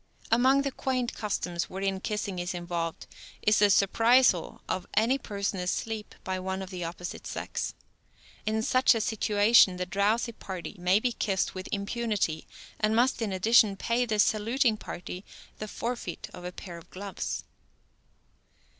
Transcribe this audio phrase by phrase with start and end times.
[0.31, 3.05] Among the quaint customs wherein kissing is involved
[3.43, 7.75] is the surprisal of any person asleep by one of the opposite sex.
[8.43, 12.47] In such a situation the drowsy party may be kissed with impunity,
[12.79, 15.23] and must, in addition, pay the saluting party
[15.59, 17.43] the forfeit of a pair of gloves.